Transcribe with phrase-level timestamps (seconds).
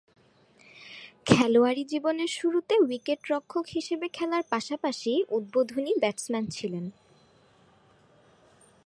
[1.25, 6.85] খেলোয়াড়ী জীবনের শুরুতে উইকেট-রক্ষক হিসেবে খেলার পাশাপাশি উদ্বোধনী ব্যাটসম্যান ছিলেন।